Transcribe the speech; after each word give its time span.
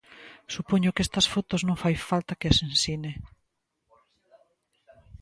Supoño 0.55 0.93
que 0.95 1.03
estas 1.07 1.29
fotos 1.33 1.61
non 1.67 1.81
fai 1.83 1.95
falta 2.09 2.37
que 2.39 2.47
as 2.51 2.59
ensine. 2.67 3.13